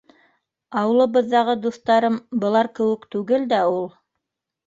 [0.79, 3.87] Ауылыбыҙҙағы дуҫтарым былар кеүек түгел дә ул.